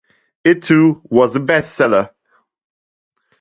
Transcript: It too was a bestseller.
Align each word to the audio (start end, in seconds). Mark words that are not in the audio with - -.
It 0.43 0.63
too 0.63 0.99
was 1.03 1.35
a 1.35 1.39
bestseller. 1.39 2.09